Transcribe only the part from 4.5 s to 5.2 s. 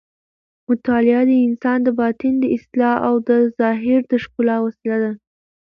وسیله ده.